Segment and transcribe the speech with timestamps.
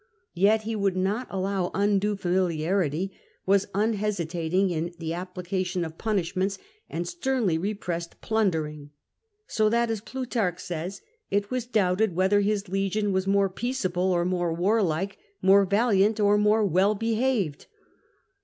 [0.33, 3.11] Yet he would not allow undue familiarity,
[3.45, 6.57] was unhesitating in the application of punish ments,
[6.89, 8.89] and sternly repressed plundering;
[9.45, 14.25] so that, as Plutarch says, it was doubted whether his legion was more peaceable or
[14.25, 17.67] more warlike— more valiant or more well behaved."